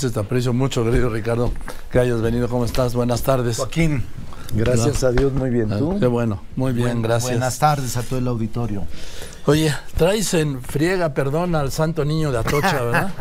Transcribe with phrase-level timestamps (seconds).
[0.00, 1.52] Entonces te aprecio mucho, querido Ricardo,
[1.92, 2.48] que hayas venido.
[2.48, 2.94] ¿Cómo estás?
[2.94, 3.58] Buenas tardes.
[3.58, 4.02] Joaquín,
[4.54, 5.68] gracias a Dios, muy bien.
[5.68, 6.00] ¿Tú?
[6.00, 7.32] Qué bueno, muy bien, gracias.
[7.32, 8.84] Buenas tardes a todo el auditorio.
[9.44, 13.12] Oye, traes en friega, perdón, al santo niño de Atocha, ¿verdad?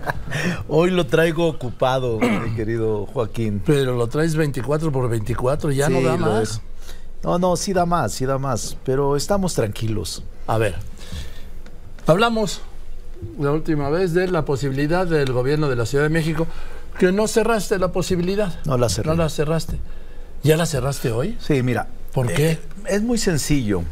[0.68, 3.62] Hoy lo traigo ocupado, mi querido Joaquín.
[3.62, 6.42] Pero lo traes 24 por 24, ya no da más.
[6.42, 6.60] es.
[7.22, 10.22] No, no, sí da más, sí da más, pero estamos tranquilos.
[10.46, 10.74] A ver,
[12.06, 12.62] hablamos
[13.38, 16.46] la última vez de la posibilidad del gobierno de la Ciudad de México,
[16.98, 18.54] que no cerraste la posibilidad.
[18.64, 19.10] No la cerré.
[19.10, 19.78] No la cerraste.
[20.42, 21.36] ¿Ya la cerraste hoy?
[21.40, 21.88] Sí, mira.
[22.12, 22.52] ¿Por qué?
[22.52, 23.82] eh, es muy sencillo.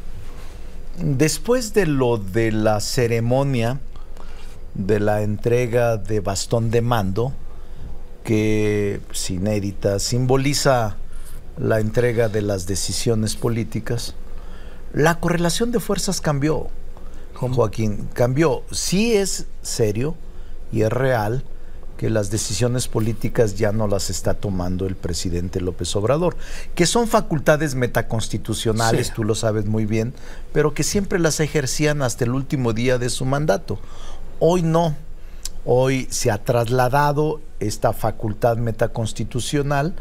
[0.98, 3.80] Después de lo de la ceremonia
[4.74, 7.32] de la entrega de bastón de mando,
[8.24, 10.96] que es inédita, simboliza
[11.58, 14.14] la entrega de las decisiones políticas,
[14.92, 16.68] la correlación de fuerzas cambió.
[17.34, 17.54] ¿Cómo?
[17.54, 18.62] Joaquín, cambió.
[18.70, 20.14] Sí es serio
[20.72, 21.44] y es real
[21.96, 26.36] que las decisiones políticas ya no las está tomando el presidente López Obrador,
[26.74, 29.12] que son facultades metaconstitucionales, Sí.
[29.14, 30.12] tú lo sabes muy bien,
[30.52, 33.78] pero que siempre las ejercían hasta el último día de su mandato.
[34.40, 34.96] Hoy no.
[35.64, 39.94] Hoy se ha trasladado esta facultad metaconstitucional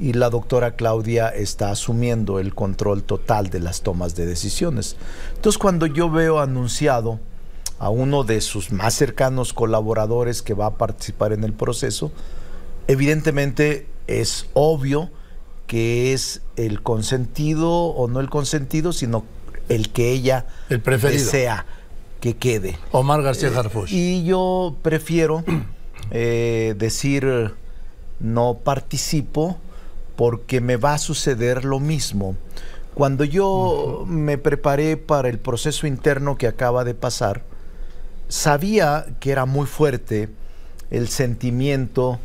[0.00, 4.96] y la doctora Claudia está asumiendo el control total de las tomas de decisiones.
[5.34, 7.20] Entonces cuando yo veo anunciado
[7.78, 12.12] a uno de sus más cercanos colaboradores que va a participar en el proceso,
[12.88, 15.10] evidentemente es obvio
[15.66, 19.24] que es el consentido o no el consentido, sino
[19.68, 21.24] el que ella El preferido.
[21.24, 21.66] desea
[22.20, 22.78] que quede.
[22.90, 23.90] Omar García Harfuch.
[23.92, 25.44] Y yo prefiero
[26.10, 27.54] eh, decir
[28.18, 29.58] no participo
[30.20, 32.36] porque me va a suceder lo mismo.
[32.92, 37.42] Cuando yo me preparé para el proceso interno que acaba de pasar,
[38.28, 40.28] sabía que era muy fuerte
[40.90, 42.20] el sentimiento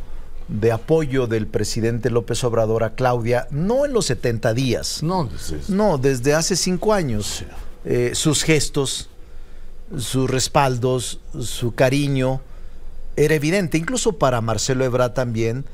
[0.48, 5.30] de apoyo del presidente López Obrador a Claudia, no en los 70 días, No,
[5.68, 7.44] no, desde hace cinco años.
[7.86, 9.08] Eh, sus gestos,
[9.96, 12.42] sus respaldos, su cariño,
[13.16, 15.64] era evidente, incluso para Marcelo Ebrard también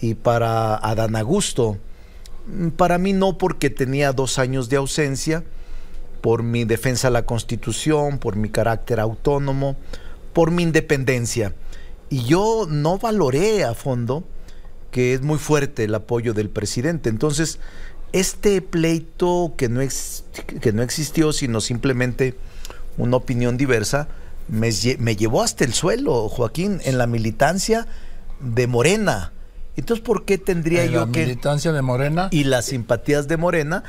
[0.00, 1.78] y para Adán Augusto.
[2.76, 5.44] Para mí no porque tenía dos años de ausencia,
[6.20, 9.76] por mi defensa a la Constitución, por mi carácter autónomo,
[10.32, 11.54] por mi independencia.
[12.10, 14.24] Y yo no valoré a fondo
[14.90, 17.10] que es muy fuerte el apoyo del presidente.
[17.10, 17.58] Entonces,
[18.12, 20.24] este pleito que no, ex-
[20.60, 22.34] que no existió, sino simplemente
[22.96, 24.08] una opinión diversa,
[24.48, 27.86] me llevó hasta el suelo, Joaquín, en la militancia
[28.40, 29.32] de Morena.
[29.78, 31.20] Entonces, ¿por qué tendría en yo la que...
[31.20, 33.84] militancia de Morena Y las simpatías de Morena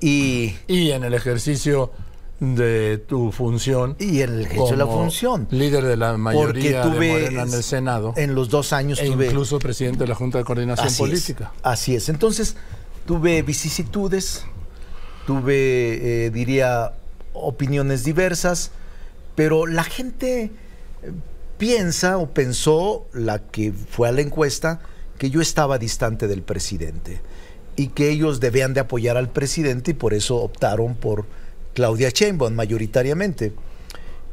[0.00, 1.92] y, y en el ejercicio
[2.40, 5.46] de tu función y en el ejercicio de la función.
[5.50, 8.98] líder de la Porque mayoría tuve de Morena en el Senado En los dos años
[8.98, 9.26] e tuve...
[9.26, 11.52] incluso presidente de la Junta de Coordinación Así Política.
[11.54, 12.08] Es, así es.
[12.08, 12.56] Entonces,
[13.06, 14.46] tuve vicisitudes,
[15.26, 16.94] tuve, eh, diría,
[17.34, 18.70] opiniones diversas,
[19.34, 20.50] pero la gente eh,
[21.58, 24.80] piensa o pensó, la que fue a la encuesta,
[25.18, 27.20] que yo estaba distante del presidente
[27.76, 31.26] y que ellos debían de apoyar al presidente y por eso optaron por
[31.74, 33.52] Claudia Sheinbaum mayoritariamente.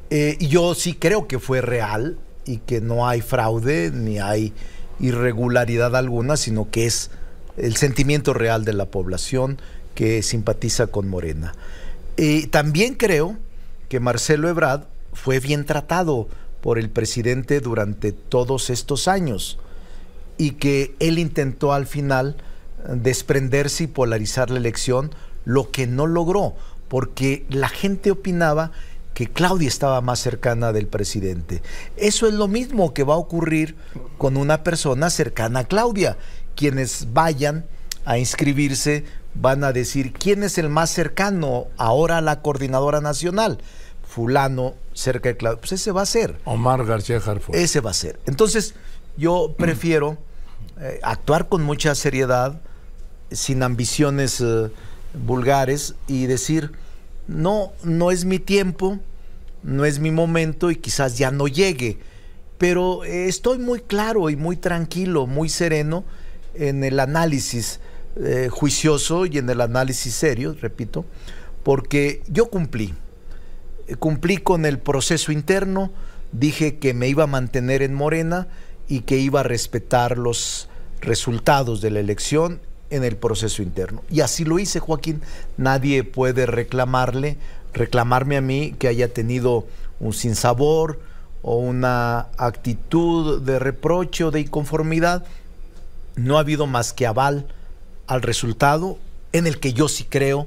[0.09, 4.53] Eh, y yo sí creo que fue real y que no hay fraude ni hay
[4.99, 7.11] irregularidad alguna, sino que es
[7.57, 9.59] el sentimiento real de la población
[9.95, 11.53] que simpatiza con Morena.
[12.17, 13.37] Eh, también creo
[13.89, 16.27] que Marcelo Ebrard fue bien tratado
[16.61, 19.57] por el presidente durante todos estos años
[20.41, 22.35] y que él intentó al final
[22.79, 25.13] eh, desprenderse y polarizar la elección,
[25.46, 26.56] lo que no logró,
[26.88, 28.72] porque la gente opinaba
[29.13, 31.62] que Claudia estaba más cercana del presidente.
[31.96, 33.75] Eso es lo mismo que va a ocurrir
[34.18, 36.18] con una persona cercana a Claudia.
[36.56, 37.66] Quienes vayan
[38.06, 43.59] a inscribirse van a decir quién es el más cercano ahora a la coordinadora nacional.
[44.08, 45.59] Fulano cerca de Claudia.
[45.59, 46.40] Pues ese va a ser.
[46.46, 47.53] Omar García Harfuch.
[47.53, 48.19] Ese va a ser.
[48.25, 48.73] Entonces,
[49.18, 50.18] yo prefiero
[50.81, 52.59] eh, actuar con mucha seriedad,
[53.31, 54.72] sin ambiciones eh,
[55.13, 56.72] vulgares y decir,
[57.28, 58.99] no, no es mi tiempo,
[59.63, 61.99] no es mi momento y quizás ya no llegue.
[62.57, 66.03] Pero eh, estoy muy claro y muy tranquilo, muy sereno
[66.55, 67.79] en el análisis
[68.49, 71.05] juicioso y en el análisis serio, repito,
[71.63, 72.93] porque yo cumplí
[73.99, 75.91] cumplí con el proceso interno,
[76.31, 78.47] dije que me iba a mantener en Morena
[78.87, 80.69] y que iba a respetar los
[81.01, 82.59] resultados de la elección
[82.89, 84.03] en el proceso interno.
[84.09, 85.21] Y así lo hice, Joaquín.
[85.57, 87.37] Nadie puede reclamarle,
[87.73, 89.65] reclamarme a mí que haya tenido
[89.99, 90.99] un sinsabor
[91.41, 95.25] o una actitud de reproche o de inconformidad,
[96.15, 97.47] no ha habido más que aval
[98.07, 98.97] al resultado
[99.31, 100.45] en el que yo sí creo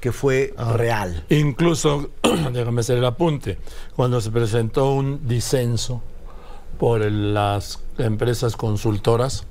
[0.00, 0.74] que fue Ah.
[0.74, 1.24] real.
[1.30, 2.10] Incluso,
[2.52, 3.58] déjame hacer el apunte,
[3.96, 6.02] cuando se presentó un disenso
[6.78, 9.44] por el- las empresas consultoras,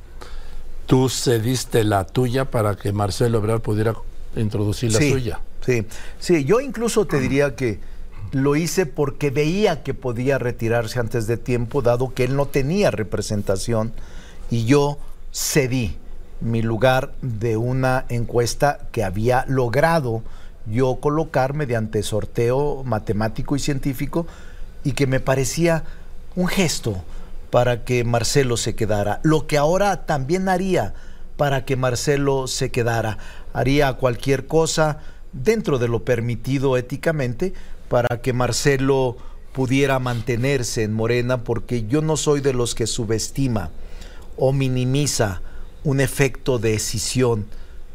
[0.87, 3.93] tú cediste la tuya para que Marcelo Ebrard pudiera
[4.35, 5.39] introducir la sí, suya.
[5.63, 5.85] Sí,
[6.19, 7.79] sí, yo incluso te diría que
[8.31, 12.89] lo hice porque veía que podía retirarse antes de tiempo, dado que él no tenía
[12.89, 13.93] representación,
[14.49, 14.97] y yo
[15.33, 15.97] cedí
[16.39, 20.23] mi lugar de una encuesta que había logrado
[20.65, 24.25] yo colocar mediante sorteo matemático y científico
[24.83, 25.83] y que me parecía
[26.35, 27.01] un gesto
[27.49, 29.19] para que Marcelo se quedara.
[29.23, 30.93] Lo que ahora también haría
[31.37, 33.17] para que Marcelo se quedara.
[33.53, 34.99] Haría cualquier cosa
[35.33, 37.53] dentro de lo permitido éticamente
[37.89, 39.17] para que Marcelo
[39.53, 43.71] pudiera mantenerse en Morena, porque yo no soy de los que subestima
[44.35, 45.41] o minimiza
[45.83, 47.45] un efecto de escisión,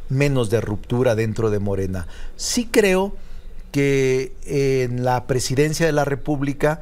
[0.08, 2.06] menos de ruptura dentro de Morena.
[2.36, 3.14] Sí creo
[3.70, 6.80] que en la presidencia de la República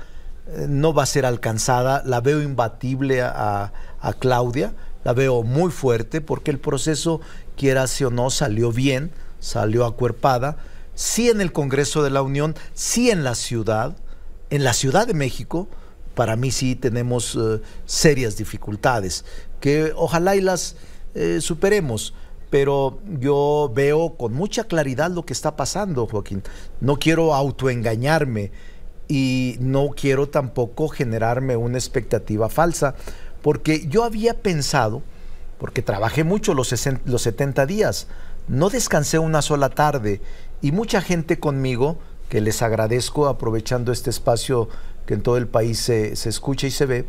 [0.69, 3.73] no va a ser alcanzada, la veo imbatible a,
[4.19, 4.73] Claudia,
[5.05, 7.21] la veo muy fuerte porque el proceso,
[7.57, 10.57] quiera o no, salió bien, salió acuerpada,
[10.95, 13.97] sí en el Congreso de la Unión, sí en la ciudad,
[14.51, 15.69] en la Ciudad de México,
[16.15, 19.25] para mí sí tenemos eh, serias dificultades,
[19.61, 20.77] que ojalá y las
[21.15, 22.15] eh, superemos.
[22.51, 26.43] Pero yo veo con mucha claridad lo que está pasando, Joaquín.
[26.81, 28.51] No quiero autoengañarme
[29.11, 32.95] y no quiero tampoco generarme una expectativa falsa,
[33.43, 35.03] porque yo había pensado,
[35.59, 38.07] porque trabajé mucho los, 60 los 70 días,
[38.47, 40.21] no descansé una sola tarde
[40.63, 41.99] y mucha gente conmigo,
[42.29, 44.69] que les agradezco aprovechando este espacio
[45.07, 47.07] que en todo el país se, se escucha y se ve,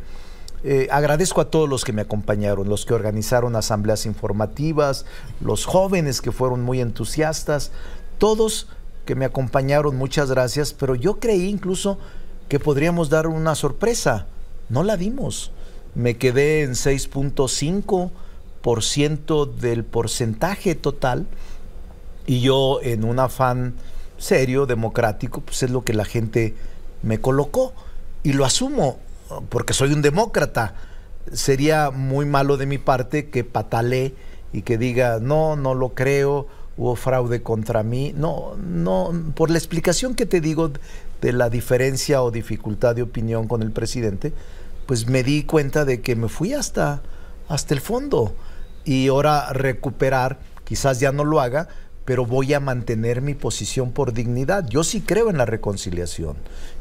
[0.64, 5.06] eh, agradezco a todos los que me acompañaron, los que organizaron asambleas informativas,
[5.40, 7.72] los jóvenes que fueron muy entusiastas,
[8.18, 8.68] todos
[9.12, 11.98] que me acompañaron, muchas gracias, pero yo creí incluso
[12.48, 14.28] que podríamos dar una sorpresa.
[14.70, 15.52] No la dimos.
[15.96, 21.28] Me quedé en 6.5% del porcentaje total
[22.26, 23.74] y yo en un afán
[24.18, 26.56] serio, democrático, pues es lo que la gente
[27.04, 27.74] me colocó
[28.24, 28.98] y lo asumo
[29.50, 30.76] porque soy un demócrata.
[31.34, 34.16] Sería muy malo de mi parte que patale
[34.54, 36.48] y que diga, no, no lo creo,
[36.82, 38.12] hubo fraude contra mí.
[38.18, 40.72] No, no, por la explicación que te digo
[41.22, 44.34] de la diferencia o dificultad de opinión con el presidente,
[44.88, 47.04] pues me di cuenta de que me fui hasta,
[47.48, 48.34] hasta el fondo.
[48.84, 51.68] Y ahora recuperar, quizás ya no lo haga,
[52.04, 54.68] pero voy a mantener mi posición por dignidad.
[54.68, 56.36] Yo sí creo en la reconciliación.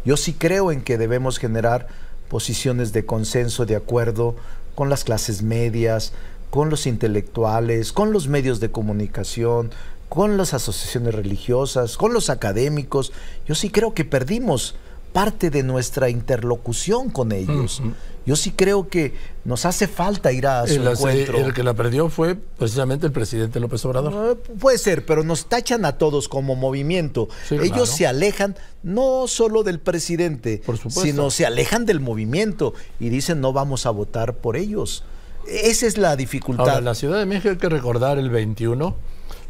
[0.07, 1.89] Yo sí creo en que debemos generar
[2.31, 4.35] posiciones de consenso, de acuerdo
[4.75, 6.15] con las clases medias,
[6.51, 9.71] con los intelectuales, con los medios de comunicación,
[10.11, 13.13] con las asociaciones religiosas, con los académicos.
[13.47, 14.75] Yo sí creo que perdimos
[15.13, 17.81] parte de nuestra interlocución con ellos.
[17.81, 17.95] Uh -huh.
[18.27, 19.15] Yo sí creo que
[19.45, 21.39] nos hace falta ir a su el, encuentro.
[21.39, 24.37] El que la perdió fue precisamente el presidente López Obrador.
[24.37, 27.29] Uh, puede ser, pero nos tachan a todos como movimiento.
[27.49, 27.87] Sí, ellos claro.
[27.87, 33.87] se alejan no solo del presidente, sino se alejan del movimiento y dicen no vamos
[33.87, 35.05] a votar por ellos.
[35.47, 36.69] Esa es la dificultad.
[36.69, 38.95] Ahora, la Ciudad de México hay que recordar el 21,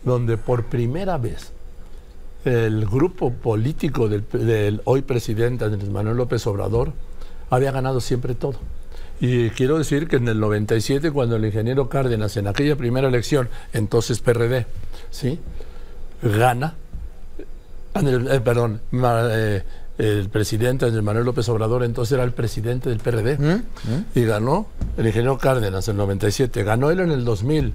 [0.05, 1.53] donde por primera vez
[2.45, 6.93] el grupo político del, del, hoy presidente Andrés Manuel López Obrador
[7.51, 8.59] había ganado siempre todo.
[9.21, 13.51] Y quiero decir que en el 97, cuando el ingeniero Cárdenas, en aquella primera elección,
[13.75, 14.67] entonces PRD,
[15.11, 15.39] ¿sí?
[16.23, 16.75] gana,
[17.95, 19.63] eh, perdón, eh,
[19.99, 23.51] el presidente Andrés Manuel López Obrador entonces era el presidente del PRD ¿Mm?
[23.51, 24.05] ¿Mm?
[24.15, 27.75] y ganó el ingeniero Cárdenas en el 97, ganó él en el 2000.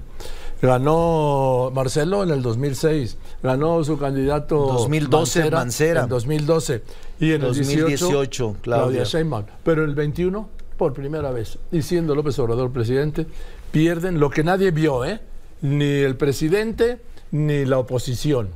[0.62, 6.02] Ganó Marcelo en el 2006, ganó su candidato 2012 Mancera, Mancera.
[6.04, 6.82] en 2012
[7.20, 9.04] y en 2018, el 18 Claudia.
[9.04, 10.48] Sheinbaum, pero en el 21
[10.78, 13.26] por primera vez y siendo López Obrador presidente
[13.70, 15.20] pierden lo que nadie vio, ¿eh?
[15.60, 17.00] ni el presidente
[17.32, 18.48] ni la oposición.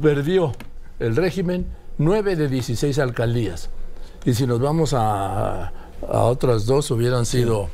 [0.00, 0.52] Perdió
[1.00, 1.66] el régimen
[1.98, 3.68] 9 de 16 alcaldías
[4.24, 7.68] y si nos vamos a, a otras dos hubieran sido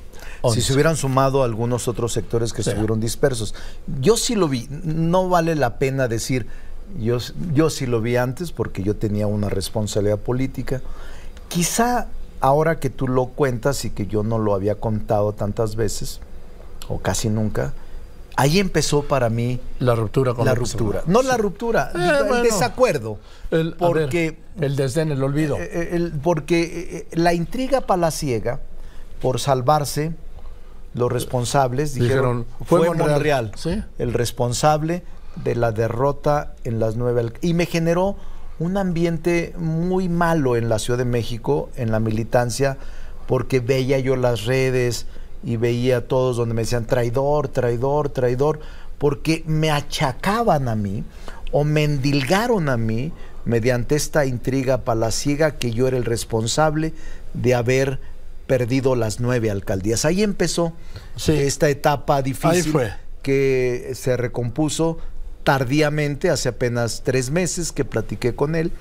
[0.52, 2.70] Si se hubieran sumado algunos otros sectores que sí.
[2.70, 3.54] estuvieron dispersos.
[4.00, 6.46] Yo sí lo vi, no vale la pena decir,
[6.98, 7.18] yo,
[7.52, 10.80] yo sí lo vi antes porque yo tenía una responsabilidad política.
[11.48, 12.08] Quizá
[12.40, 16.20] ahora que tú lo cuentas y que yo no lo había contado tantas veces,
[16.88, 17.72] o casi nunca,
[18.40, 21.02] Ahí empezó para mí la ruptura con la ruptura.
[21.06, 21.26] No Sí.
[21.26, 22.44] la ruptura, Eh, el bueno.
[22.44, 23.18] desacuerdo.
[23.50, 25.56] El, porque ver, el desdén, el olvido.
[25.56, 28.60] eh, eh, el- porque la intriga palaciega,
[29.20, 30.12] por salvarse,
[30.98, 33.82] los responsables dijeron, Dijeron, fue, fue Monreal, Monreal, ¿sí?
[33.98, 35.04] el responsable
[35.44, 38.16] de la derrota en las nueve y me generó
[38.58, 42.76] un ambiente muy malo en la Ciudad de México, en la militancia,
[43.26, 45.06] porque veía yo las redes
[45.44, 48.58] y veía a todos donde me decían traidor, traidor, traidor,
[48.98, 51.04] porque me achacaban a mí
[51.52, 53.12] o me endilgaron a mí
[53.44, 56.92] mediante esta intriga palaciega que yo era el responsable
[57.34, 58.00] de haber
[58.48, 60.04] perdido las nueve alcaldías.
[60.04, 60.72] Ahí empezó
[61.14, 61.32] Sí.
[61.32, 62.74] esta etapa difícil
[63.22, 64.98] que se recompuso
[65.44, 68.72] tardíamente, hace apenas tres meses que platiqué con él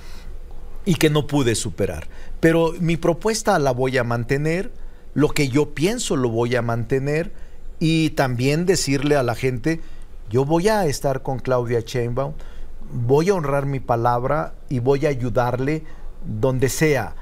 [0.84, 2.08] y que no pude superar.
[2.40, 4.72] Pero mi propuesta la voy a mantener,
[5.14, 7.32] lo que yo pienso lo voy a mantener
[7.78, 9.80] y también decirle a la gente,
[10.30, 12.34] yo voy a estar con Claudia Sheinbaum,
[12.92, 15.84] voy a honrar mi palabra y voy a ayudarle
[16.24, 17.14] donde sea,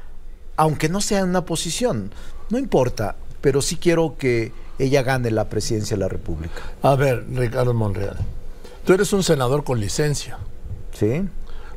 [0.57, 2.13] aunque no sea en una posición,
[2.51, 6.61] no importa, pero sí quiero que ella gane la presidencia de la República.
[6.83, 8.17] A ver, Ricardo Monreal,
[8.85, 10.39] tú eres un senador con licencia.
[10.93, 11.23] ¿Sí?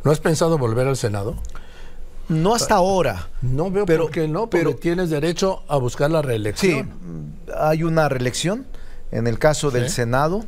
[0.04, 1.36] ¿No has pensado volver al Senado?
[2.30, 3.28] No hasta ahora.
[3.42, 6.88] No veo Pero- por qué no, porque pero- tienes derecho a buscar la Sí, reelección.
[6.88, 8.66] mm, hay una reelección.
[9.12, 9.96] En el caso del Sí.
[9.96, 10.46] Senado,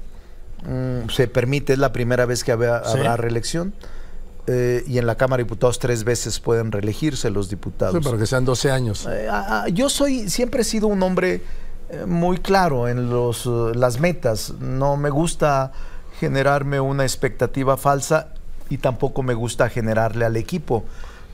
[0.66, 2.92] mm, se permite, es la primera vez que habrá, Sí.
[2.98, 3.74] habrá reelección.
[4.48, 7.96] Eh, y en la Cámara de Diputados tres veces pueden reelegirse los diputados.
[7.96, 9.08] Sí, para que sean 12 años.
[9.10, 9.30] Eh,
[9.74, 11.42] yo soy, siempre he sido un hombre
[11.90, 14.54] eh, muy claro en los, las metas.
[14.60, 15.72] No me gusta
[16.20, 18.30] generarme una expectativa falsa
[18.70, 20.86] y tampoco me gusta generarle al equipo.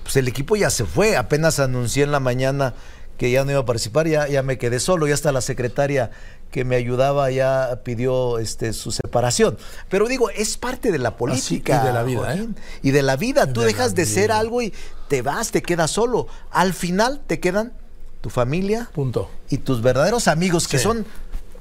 [0.03, 1.15] Pues el equipo ya se fue.
[1.15, 2.73] Apenas anuncié en la mañana
[3.17, 5.07] que ya no iba a participar, ya, ya me quedé solo.
[5.07, 6.11] Ya hasta la secretaria
[6.51, 9.57] que me ayudaba ya pidió este, su separación.
[9.89, 11.81] Pero digo, es parte de la política.
[11.83, 12.35] y de la vida.
[12.83, 13.51] Y de la vida.
[13.51, 14.73] Tú de dejas de ser algo y
[15.07, 16.27] te vas, te quedas solo.
[16.51, 17.73] Al final te quedan
[18.21, 19.29] tu familia Punto.
[19.49, 20.83] y tus verdaderos amigos, que Sí.
[20.83, 21.05] son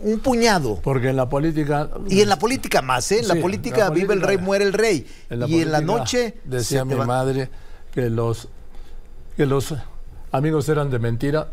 [0.00, 0.80] un puñado.
[0.82, 1.88] Porque en la política.
[2.08, 3.20] Y en la política más, ¿eh?
[3.20, 5.06] En la política la vive el rey, muere el rey.
[5.30, 6.34] En y en la noche...
[6.44, 7.48] Decía mi madre
[7.92, 8.48] que los,
[9.36, 9.74] que los
[10.32, 11.48] amigos eran de mentira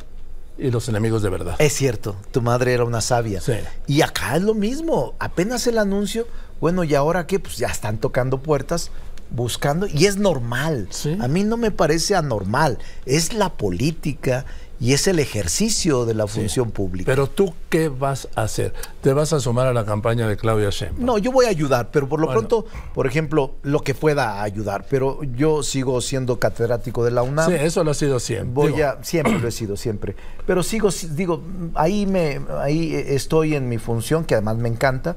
[0.57, 1.55] y los enemigos de verdad.
[1.59, 3.41] Es cierto, tu madre era una sabia.
[3.41, 3.53] Sí.
[3.87, 5.15] Y acá es lo mismo.
[5.19, 6.27] Apenas el anuncio,
[6.61, 7.39] bueno, ¿y ahora qué?
[7.39, 8.91] Pues ya están tocando puertas,
[9.29, 10.87] buscando, y es normal.
[10.91, 11.17] Sí.
[11.19, 12.77] A mí no me parece anormal.
[13.05, 14.45] Es la política
[14.79, 17.09] y es el ejercicio de la función pública.
[17.09, 18.73] Pero tú, ¿qué vas a hacer?
[19.01, 21.05] ¿Te vas a sumar a la campaña de Claudia Sheinbaum?
[21.05, 22.41] No, yo voy a ayudar, pero por lo Bueno.
[22.41, 24.85] pronto, por ejemplo, lo que pueda ayudar.
[24.89, 27.49] Pero yo sigo siendo catedrático de la UNAM.
[27.49, 28.51] Sí, eso lo ha sido siempre.
[28.53, 30.15] Voy Digo, a, siempre lo he sido, siempre.
[30.45, 31.41] Pero sigo, si- digo,
[31.75, 35.15] ahí me, ahí estoy en mi función, que además me encanta.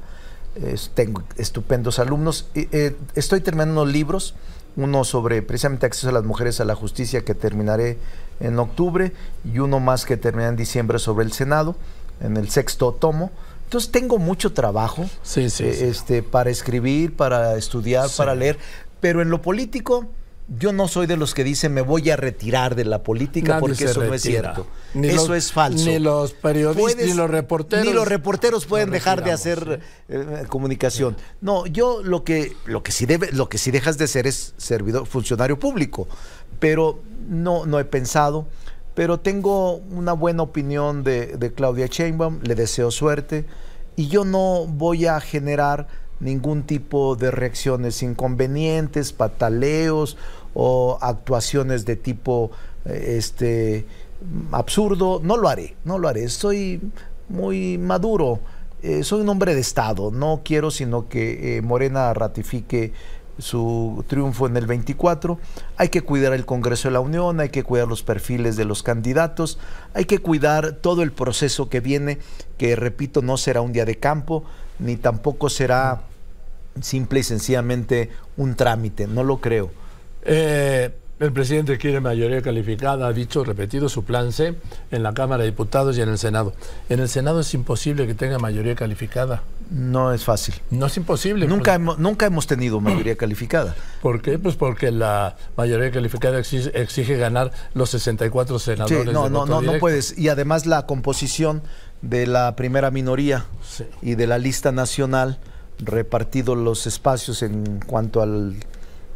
[0.55, 2.47] Es- tengo estupendos alumnos.
[2.55, 4.33] Eh, eh, estoy terminando unos libros,
[4.75, 7.97] uno sobre precisamente acceso a las mujeres a la justicia que terminaré
[8.39, 9.13] en octubre
[9.43, 11.75] y uno más que terminaré en diciembre sobre el Senado,
[12.21, 13.31] en el sexto tomo.
[13.65, 15.85] Entonces tengo mucho trabajo Sí, sí, eh, sí.
[15.85, 18.57] Este, para escribir, para estudiar, para leer.
[19.01, 20.07] Pero en lo político,
[20.49, 23.67] yo no soy de los que dicen me voy a retirar de la política Nadie
[23.67, 24.65] porque eso no es cierto.
[24.93, 25.85] Ni eso los- es falso.
[25.85, 27.85] Ni los periodistas, Puedes- ni los reporteros.
[27.85, 31.17] Ni los reporteros pueden dejar de hacer eh, comunicación.
[31.41, 34.53] No, yo lo que, lo que sí debe, lo que sí dejas de ser es
[34.57, 36.07] servidor, funcionario público.
[36.59, 38.47] Pero no, no he pensado.
[38.95, 43.45] Pero tengo una buena opinión de, de Claudia Sheinbaum, le deseo suerte.
[43.95, 45.87] Y yo no voy a generar
[46.19, 50.17] ningún tipo de reacciones inconvenientes, pataleos
[50.53, 52.51] o actuaciones de tipo
[52.85, 53.85] eh, este
[54.51, 55.19] absurdo.
[55.23, 56.29] No lo haré, no lo haré.
[56.29, 56.81] Soy
[57.29, 58.39] muy maduro.
[58.81, 60.11] Eh, soy un hombre de Estado.
[60.11, 62.93] No quiero sino que eh, Morena ratifique
[63.39, 65.39] su triunfo en el 24.
[65.77, 68.83] Hay que cuidar el Congreso de la Unión, hay que cuidar los perfiles de los
[68.83, 69.59] candidatos,
[69.93, 72.19] hay que cuidar todo el proceso que viene,
[72.57, 74.43] que repito, no será un día de campo,
[74.79, 76.01] ni tampoco será
[76.81, 79.71] simple y sencillamente un trámite, no lo creo.
[80.23, 84.53] Eh, el presidente quiere mayoría calificada, ha dicho, repetido, su plan C
[84.91, 86.53] en la Cámara de Diputados y en el Senado.
[86.89, 89.41] En el Senado es imposible que tenga mayoría calificada.
[89.71, 90.55] No es fácil.
[90.69, 91.47] No es imposible.
[91.47, 91.75] Nunca pues.
[91.75, 93.75] hemos, nunca hemos tenido mayoría calificada.
[94.01, 94.37] ¿Por qué?
[94.37, 99.05] Pues porque la mayoría calificada exige, exige ganar los 64 Sí, senadores.
[99.11, 100.17] no, de no, voto no, no puedes.
[100.17, 101.63] Y además la composición
[102.03, 103.85] de la primera minoría Sí.
[104.03, 105.39] y de la lista nacional,
[105.79, 108.55] repartidos los espacios en cuanto al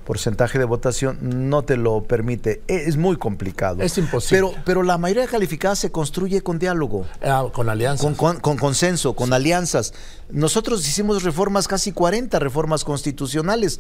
[0.01, 1.17] porcentaje de votación
[1.50, 2.62] no te lo permite.
[2.67, 3.81] E, es muy complicado.
[3.81, 4.50] Es imposible.
[4.50, 7.05] Pero, pero la mayoría calificada se construye con diálogo.
[7.24, 8.15] Ah, con alianzas.
[8.15, 9.93] Con, con, consenso, con alianzas.
[10.29, 13.79] Nosotros hicimos reformas, casi 40 reformas constitucionales.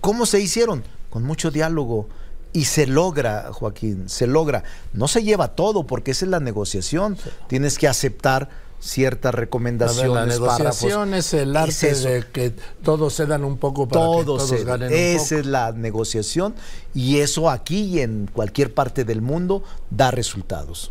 [0.00, 0.82] ¿Cómo se hicieron?
[1.10, 2.08] Con mucho diálogo.
[2.52, 4.64] Y se logra, Joaquín, se logra.
[4.92, 7.16] No se lleva todo porque esa es la negociación.
[7.46, 8.48] Tienes que aceptar
[8.80, 10.12] ciertas recomendaciones.
[10.12, 14.64] la negociación es el arte de que todos se dan un poco para que todos
[14.64, 16.54] ganen Esa es la negociación
[16.94, 20.90] y eso aquí y en cualquier parte del mundo da resultados.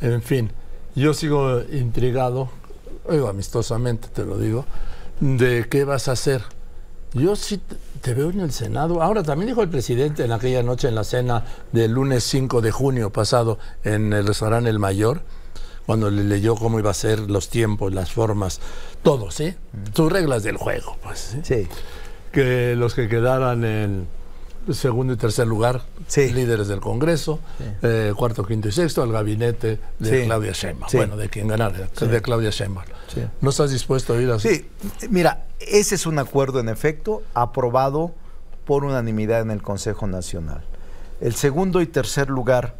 [0.00, 0.52] En fin,
[0.94, 2.50] yo sigo intrigado,
[3.06, 4.64] oigo amistosamente te lo digo,
[5.20, 6.42] de qué vas a hacer.
[7.12, 7.60] Yo sí
[8.00, 9.02] te veo en el Senado.
[9.02, 12.70] Ahora también dijo el presidente en aquella noche en la cena del lunes 5 de
[12.70, 15.22] junio pasado en el restaurante El Mayor,
[15.90, 18.60] cuando le leyó cómo iba a ser los tiempos, las formas,
[19.02, 19.56] todo, ¿sí?
[19.92, 21.36] Sus reglas del juego, pues.
[21.42, 21.66] ¿sí?
[22.30, 24.06] Que los que quedaran en
[24.70, 25.82] segundo y tercer lugar,
[26.14, 27.40] líderes del Congreso,
[27.82, 30.92] eh, cuarto, quinto y sexto, el gabinete de Claudia Sheinbaum.
[30.92, 32.86] Bueno, de quien ganara, de Claudia Sheinbaum.
[33.40, 34.48] ¿No estás dispuesto a ir así?
[34.48, 34.68] Sí,
[35.10, 38.14] mira, ese es un acuerdo en efecto aprobado
[38.64, 40.62] por unanimidad en el Consejo Nacional.
[41.20, 42.76] El segundo y tercer lugar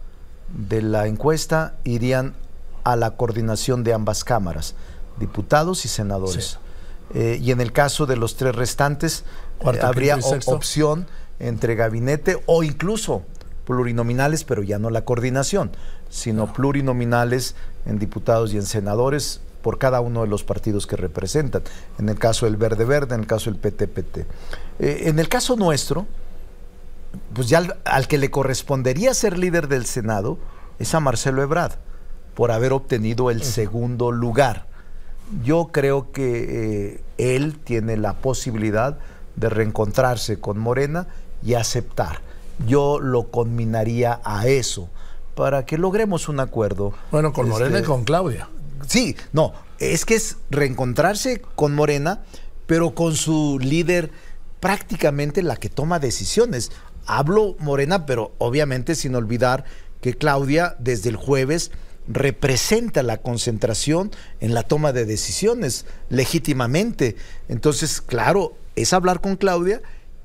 [0.69, 2.37] de la encuesta irían
[2.85, 4.75] a la coordinación de ambas cámaras,
[5.19, 6.59] diputados y senadores.
[7.15, 9.25] Eh, y en el caso de los tres restantes,
[9.61, 11.07] eh, habría opción
[11.39, 13.23] entre gabinete o incluso
[13.65, 15.71] plurinominales, pero ya no la coordinación,
[16.09, 17.55] sino plurinominales
[17.87, 21.63] en diputados y en senadores por cada uno de los partidos que representan.
[21.99, 24.19] En el caso del Verde Verde, en el caso del PTPT.
[24.79, 26.07] Eh, en el caso nuestro,
[27.35, 30.39] pues ya al, al, que le correspondería ser líder del Senado
[30.79, 31.75] es a Marcelo Ebrard
[32.41, 34.65] por haber obtenido el segundo lugar.
[35.45, 38.99] Yo creo que eh, él tiene la posibilidad
[39.37, 41.07] de reencontrarse con Morena
[41.45, 42.23] y aceptar.
[42.67, 44.89] Yo lo conminaría a eso,
[45.35, 46.95] para que logremos un acuerdo.
[47.11, 48.49] Bueno, con Morena y este, con Claudia.
[48.89, 52.23] Sí, no, es que es reencontrarse con Morena,
[52.67, 54.13] pero con su líder
[54.61, 56.73] prácticamente la que toma decisiones.
[57.05, 59.67] Hablo Morena, pero obviamente sin olvidar
[60.01, 61.71] que Claudia desde el jueves
[62.13, 67.17] representa la concentración en la toma de decisiones legítimamente.
[67.49, 69.81] Entonces, claro, es hablar con Claudia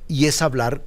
[0.08, 0.84] y es hablar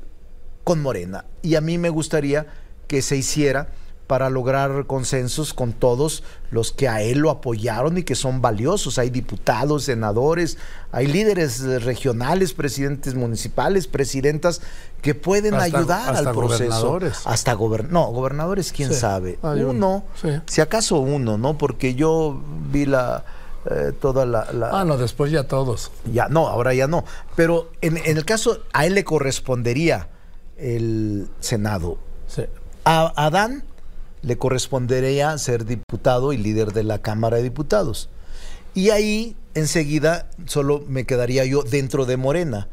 [0.64, 1.24] con Morena.
[1.42, 2.46] Y a mí me gustaría
[2.88, 3.68] que se hiciera
[4.08, 8.98] para lograr consensos con todos los que a él lo apoyaron y que son valiosos.
[8.98, 10.56] Hay diputados, senadores,
[10.90, 14.62] hay líderes regionales, presidentes municipales, presidentas
[15.02, 16.64] que pueden ayudar al proceso.
[16.64, 17.20] Gobernadores.
[17.26, 17.92] Hasta gobernadores.
[17.92, 19.38] No, gobernadores, quién sabe.
[19.42, 20.04] uno,
[20.46, 21.56] si acaso uno, ¿no?
[21.58, 22.42] Porque yo
[22.72, 23.24] vi la.
[23.70, 25.90] Eh, toda la, Ah, no, después ya todos.
[26.10, 27.04] Ya, no, ahora ya no.
[27.36, 30.08] Pero en, en el caso, a él le correspondería
[30.56, 31.98] el Senado.
[32.26, 32.44] Sí.
[32.84, 33.64] A Adán
[34.28, 38.10] le correspondería ser diputado y líder de la Cámara de Diputados.
[38.74, 42.68] Y ahí enseguida solo me quedaría yo dentro de Morena.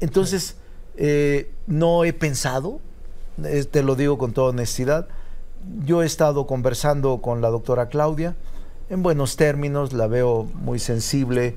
[0.00, 0.56] Entonces,
[0.96, 2.80] eh, no he pensado,
[3.70, 5.08] te lo digo con toda honestidad,
[5.84, 8.34] yo he estado conversando con la doctora Claudia
[8.88, 11.54] en buenos términos, la veo muy sensible,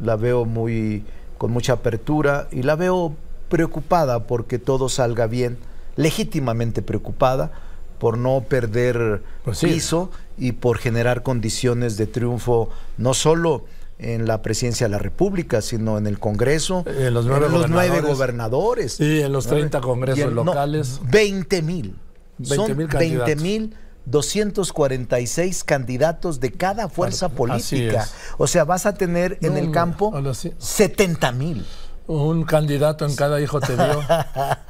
[0.00, 1.04] la veo muy
[1.36, 3.14] con mucha apertura y la veo
[3.50, 5.58] preocupada porque todo salga bien,
[5.96, 7.52] legítimamente preocupada
[8.00, 13.64] por no perder pues piso y por generar condiciones de triunfo no solo
[14.00, 18.98] en la presidencia de la República, sino en el Congreso, en los nueve, gobernadores.
[18.98, 21.00] Y en los 30 congresos locales.
[21.04, 21.96] 20 mil.
[22.38, 23.74] 20 mil
[24.06, 28.08] 246 candidatos de cada fuerza política.
[28.38, 30.12] O sea, vas a tener en el campo
[30.58, 31.66] 70 mil.
[32.10, 34.02] Un candidato en cada hijo te dio.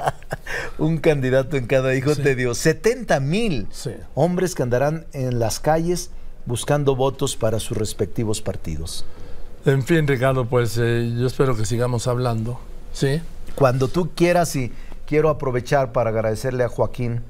[0.79, 2.55] un candidato en cada hijo te dio.
[2.55, 3.67] 70 mil
[4.15, 6.11] hombres que andarán en las calles
[6.45, 9.07] buscando votos para sus respectivos partidos.
[9.65, 12.61] En fin, Ricardo, pues eh, yo espero que sigamos hablando.
[12.93, 13.23] ¿Sí?
[13.55, 14.71] Cuando tú quieras y
[15.07, 17.23] quiero aprovechar para agradecerle a Joaquín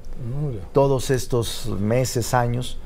[0.73, 2.77] todos estos meses, años,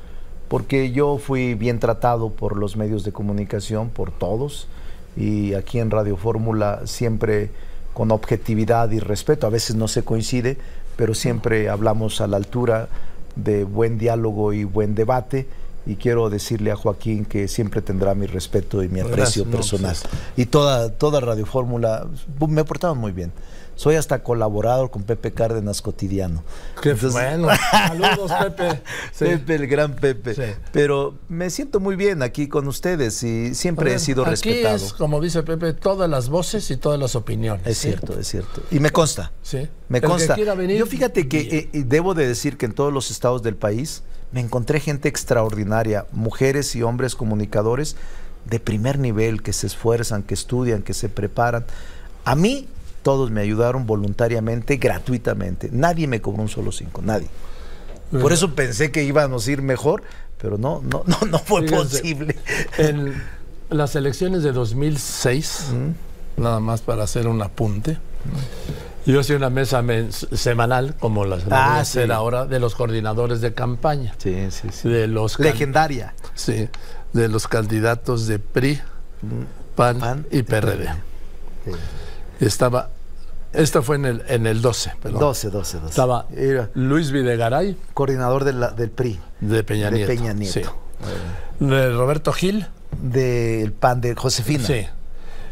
[0.46, 4.68] porque yo fui bien tratado por los medios de comunicación, por todos
[5.16, 7.50] y aquí en Radio Fórmula siempre
[7.94, 10.58] con objetividad y respeto, a veces no se coincide,
[10.96, 12.88] pero siempre hablamos a la altura
[13.36, 15.46] de buen diálogo y buen debate
[15.86, 19.52] y quiero decirle a Joaquín que siempre tendrá mi respeto y mi aprecio Gracias, no,
[19.52, 19.96] personal.
[20.00, 22.06] pues, y toda, toda Radio Fórmula,
[22.48, 23.32] me portaban muy bien.
[23.76, 26.42] Soy hasta colaborador con Pepe Cárdenas cotidiano.
[26.82, 27.48] Qué Entonces- bueno.
[27.70, 28.80] Saludos, Pepe.
[29.12, 29.24] Sí.
[29.26, 30.34] Pepe, el gran Pepe.
[30.34, 30.42] Sí.
[30.72, 34.76] Pero me siento muy bien aquí con ustedes y siempre he sido Aquí respetado.
[34.76, 37.66] es, como dice Pepe, todas las voces y todas las opiniones.
[37.66, 37.88] Es ¿sí?
[37.88, 38.62] cierto, es cierto.
[38.70, 39.32] Y me consta.
[39.42, 39.68] Sí.
[39.90, 40.34] Me El que consta.
[40.36, 43.42] quiera venir, Yo fíjate que eh, eh, debo de decir que en todos los estados
[43.42, 47.96] del país me encontré gente extraordinaria, mujeres y hombres comunicadores
[48.44, 51.64] de primer nivel que se esfuerzan, que estudian, que se preparan.
[52.24, 52.68] A mí
[53.02, 55.68] todos me ayudaron voluntariamente, gratuitamente.
[55.72, 57.28] Nadie me cobró un solo cinco, nadie.
[58.10, 60.02] Por eso pensé que íbamos a ir mejor,
[60.40, 62.36] pero no, no, no, no fue Fíjense, posible.
[62.78, 63.14] En
[63.70, 65.66] las elecciones de 2006,
[66.36, 67.98] nada más para hacer un apunte,
[69.12, 69.82] yo hacía una mesa
[70.32, 72.12] semanal, como las Ah, hacer sí.
[72.12, 74.14] ahora, de los coordinadores de campaña.
[74.18, 74.88] Sí, sí, sí.
[74.88, 76.14] De los, Legendaria.
[76.34, 76.68] sí,
[77.12, 78.80] de los candidatos de PRI,
[79.74, 80.88] PAN, PAN y PRD.
[82.40, 82.90] Estaba,
[83.52, 85.20] esta fue en el, en el 12, perdón.
[85.20, 85.90] 12, 12, 12.
[85.90, 86.26] Estaba
[86.74, 90.12] Luis Videgaray coordinador de la- del PRI, de Peña de Nieto.
[90.12, 90.52] Peña Nieto.
[90.60, 91.64] sí.
[91.64, 92.66] De Roberto Gil.
[92.98, 94.86] del PAN de Josefina, Sí.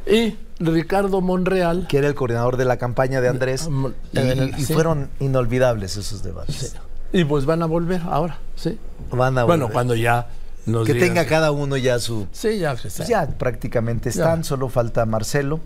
[0.07, 1.87] Y Ricardo Monreal.
[1.89, 3.69] que era el coordinador de la campaña de Andrés.
[3.69, 4.73] Mm, Y, el- y sí.
[4.73, 6.57] fueron inolvidables esos debates.
[6.57, 6.69] Sí.
[7.13, 8.79] Y pues van a volver ahora, sí.
[9.11, 9.73] Van a Bueno, volver.
[9.75, 10.29] cuando ya
[10.67, 12.27] nos que digan tenga si- cada uno ya su...
[12.33, 12.75] Sí, ya.
[12.75, 14.45] pues ya prácticamente están, Ya.
[14.45, 15.61] solo falta Marcelo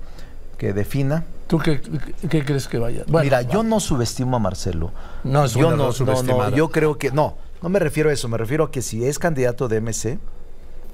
[0.59, 1.25] que defina.
[1.47, 1.81] ¿Tú qué,
[2.29, 3.05] qué crees que vaya?
[3.07, 3.49] Bueno, Mira, va.
[3.51, 4.91] yo no subestimo a Marcelo.
[5.25, 8.37] No, es yo no, no, yo creo que no, no me refiero a eso, me
[8.37, 10.19] refiero a que si es candidato de MC,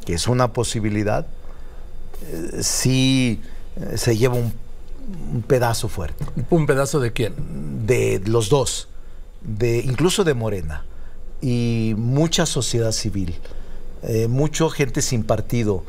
[0.05, 1.27] que es una posibilidad,
[2.31, 3.49] eh, sí eh,
[3.97, 4.53] se lleva un,
[5.33, 7.35] un pedazo fuerte ¿Un pedazo de quién?
[7.87, 8.89] de los dos,
[9.43, 10.85] de incluso de Morena
[11.43, 13.35] y mucha sociedad civil,
[14.03, 15.85] eh, mucha gente sin partido,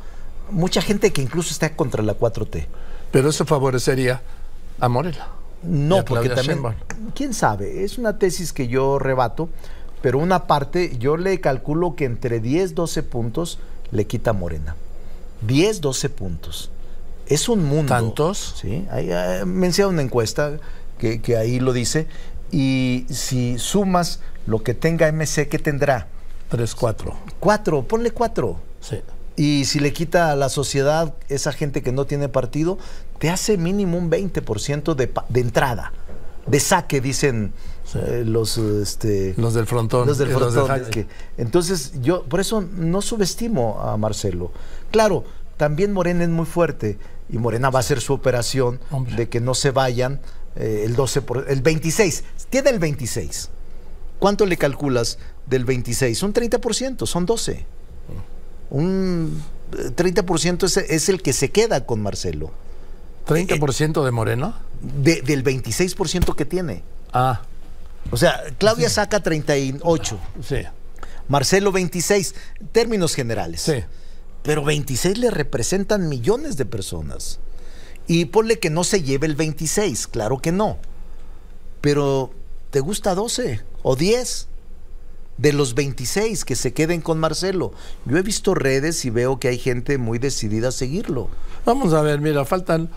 [0.51, 2.65] mucha gente que incluso está contra la 4T.
[3.11, 4.21] Pero eso favorecería
[4.79, 5.29] a Morela.
[5.63, 6.75] Y No, a porque también, Sheinbaum.
[7.13, 9.47] quién sabe, es una tesis que yo rebato,
[10.01, 13.59] pero una parte, yo le calculo que entre 10, 12 puntos
[13.91, 14.75] le quita Morena.
[15.47, 16.69] 10, 12 puntos.
[17.27, 17.89] Es un mundo.
[17.93, 18.55] ¿Tantos?
[18.61, 20.57] Sí, ahí, eh, me enseña una encuesta
[20.99, 22.07] que, que ahí lo dice.
[22.51, 26.07] Y si sumas lo que tenga MC, ¿qué tendrá?
[26.49, 27.13] 3, 4.
[27.39, 28.59] Cuatro, ponle cuatro.
[28.79, 28.97] Sí.
[29.35, 32.77] Y si le quita a la sociedad esa gente que no tiene partido,
[33.17, 35.91] te hace mínimo un 20% de, de entrada,
[36.47, 37.51] de saque, dicen
[37.83, 37.99] Sí.
[38.01, 40.07] eh, los, este, Los del frontón.
[40.07, 40.85] los del los frontón.
[40.89, 41.05] que-
[41.37, 44.51] entonces, yo por eso no subestimo a Marcelo.
[44.91, 45.23] Claro,
[45.57, 46.97] también Morena es muy fuerte
[47.29, 49.15] y Morena va a hacer su operación Hombre.
[49.15, 50.19] de que no se vayan
[50.55, 52.23] eh, el 12 por, el 26.
[52.49, 53.49] Tiene el 26.
[54.19, 56.21] ¿Cuánto le calculas del 26?
[56.23, 57.65] Un 30%, son 12.
[58.69, 59.41] Un
[59.77, 62.51] eh, 30% es, es el que se queda con Marcelo.
[63.27, 64.59] 30% de Morena.
[64.81, 66.83] De- del 26% que tiene.
[67.11, 67.41] Ah,
[68.11, 70.57] O sea, Claudia saca 38, sí.
[71.27, 72.35] Marcelo 26,
[72.71, 73.61] términos generales.
[73.61, 73.83] Sí.
[74.45, 77.39] Pero 26 le representan millones de personas.
[78.07, 80.77] Y ponle que no se lleve el 26, claro que no.
[81.81, 82.31] Pero
[82.69, 84.47] ¿te gusta 12 o 10?
[85.37, 87.73] De los 26 que se queden con Marcelo.
[88.05, 91.27] Yo he visto redes y veo que hay gente muy decidida a seguirlo.
[91.65, 92.89] Vamos a ver, mira, faltan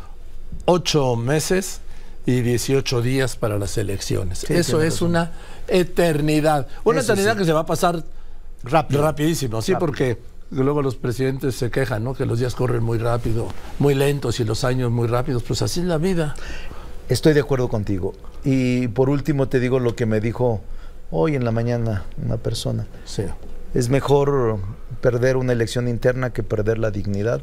[0.67, 1.81] 8 meses
[2.27, 4.45] y 18 días para las elecciones.
[4.47, 5.09] Sí, Eso es razón.
[5.11, 5.33] una
[5.67, 6.69] eternidad.
[6.85, 7.39] Una Eso eternidad sí.
[7.41, 8.05] que se va a pasar
[8.63, 9.03] Rápido.
[9.03, 9.87] rapidísimo, sí, Rápido.
[9.87, 10.19] porque
[10.51, 12.15] luego los presidentes se quejan, ¿no?
[12.15, 15.43] Que los días corren muy rápido, muy lentos y los años muy rápidos.
[15.43, 16.35] Pues así es la vida.
[17.09, 18.15] Estoy de acuerdo contigo.
[18.45, 20.61] Y por último te digo lo que me dijo
[21.11, 22.87] hoy en la mañana una persona.
[23.05, 23.25] Sí.
[23.75, 24.59] Es mejor
[25.01, 27.43] perder una elección interna que perder la dignidad.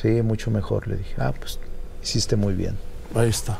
[0.00, 1.14] Sí, mucho mejor, le dije.
[1.18, 1.58] Ah, pues
[2.02, 2.76] hiciste muy bien.
[3.14, 3.58] Ahí está.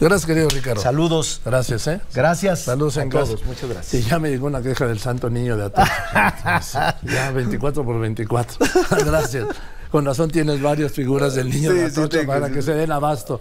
[0.00, 0.80] Gracias, querido Ricardo.
[0.82, 1.40] Saludos.
[1.44, 2.00] Gracias, ¿eh?
[2.14, 3.30] Gracias Saludos a en todos.
[3.32, 3.44] casa.
[3.46, 4.06] Muchas gracias.
[4.06, 6.96] ya me llegó una queja del santo niño de Atocha.
[7.02, 8.56] ya 24 por 24.
[9.06, 9.46] Gracias.
[9.90, 13.40] Con razón tienes varias figuras del niño Sí, de Atocha para que se den abasto.